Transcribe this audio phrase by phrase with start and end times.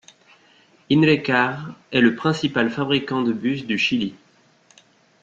[0.89, 4.15] Inrecar est le principal fabricant de bus du Chili.